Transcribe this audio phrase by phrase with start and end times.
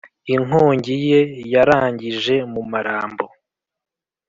[0.33, 1.19] inkongi ye
[1.53, 3.25] yarangije mu marambo.